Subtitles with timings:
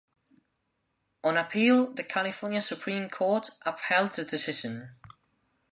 [1.23, 4.95] On appeal, the California Supreme Court upheld the decision.